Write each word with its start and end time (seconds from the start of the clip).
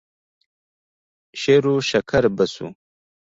شېروشکر 1.41 2.23
به 2.35 2.45
شو. 2.53 2.65